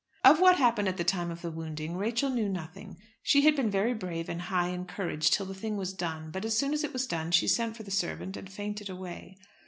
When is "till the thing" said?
5.29-5.77